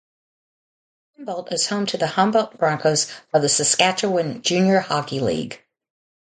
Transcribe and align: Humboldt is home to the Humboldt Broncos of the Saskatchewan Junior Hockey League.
Humboldt 1.15 1.51
is 1.53 1.67
home 1.67 1.85
to 1.85 1.97
the 1.97 2.07
Humboldt 2.07 2.57
Broncos 2.57 3.07
of 3.33 3.43
the 3.43 3.49
Saskatchewan 3.49 4.41
Junior 4.41 4.79
Hockey 4.79 5.19
League. 5.19 5.63